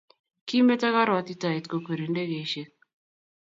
Kimetoo 0.47 0.91
korwotitaet 0.95 1.65
kokweri 1.67 2.05
ndekeishek 2.09 2.69